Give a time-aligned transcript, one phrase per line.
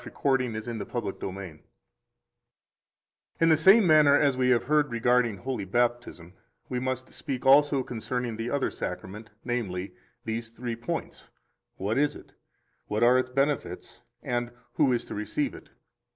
[0.03, 1.59] The Sacrament of the Altar 1
[3.39, 6.33] In the same manner as we have heard regarding Holy Baptism,
[6.69, 9.93] we must speak also concerning the other Sacrament, namely,
[10.25, 11.29] these three points:
[11.75, 12.33] What is it?
[12.87, 14.01] What are its benefits?
[14.23, 15.69] and, Who is to receive it?